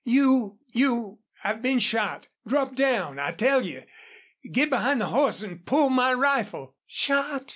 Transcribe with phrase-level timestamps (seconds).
[0.03, 2.27] You you" "I've been shot.
[2.47, 3.83] Drop down, I tell you.
[4.51, 7.49] Get behind the horse an' pull my rifle." "Shot!"